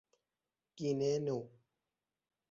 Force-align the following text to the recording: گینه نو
گینه 0.77 1.13
نو 1.25 1.37